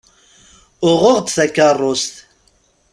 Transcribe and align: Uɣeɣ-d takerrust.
Uɣeɣ-d 0.89 1.27
takerrust. 1.35 2.15